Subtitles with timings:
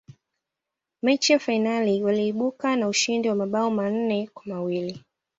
[1.03, 5.03] mechi ya fainali waliibuka na ushindi wa mabao manne kwa mawili